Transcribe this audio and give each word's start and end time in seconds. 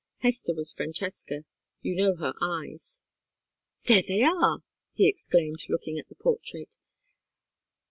Hester 0.21 0.55
was 0.55 0.71
Francesca 0.73 1.45
you 1.83 1.93
know 1.95 2.15
her 2.15 2.33
eyes. 2.41 3.01
There 3.83 4.01
they 4.01 4.23
are!" 4.23 4.63
he 4.95 5.07
exclaimed, 5.07 5.61
looking 5.69 5.99
at 5.99 6.09
the 6.09 6.15
portrait. 6.15 6.69